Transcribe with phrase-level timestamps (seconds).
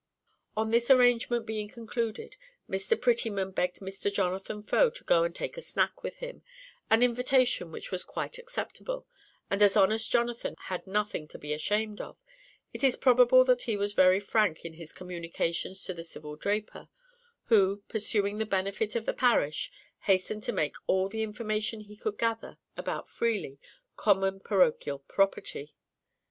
[0.57, 2.35] On this arrangement being concluded,
[2.67, 2.99] Mr.
[2.99, 4.11] Prettyman begged Mr.
[4.11, 6.41] Jonathan Faux to go and take a snack with him,
[6.89, 9.05] an invitation which was quite acceptable;
[9.51, 12.17] and as honest Jonathan had nothing to be ashamed of,
[12.73, 16.89] it is probable that he was very frank in his communications to the civil draper,
[17.43, 19.71] who, pursuing the benefit of the parish,
[20.05, 23.59] hastened to make all the information he could gather about Freely
[23.97, 25.75] common parochial property.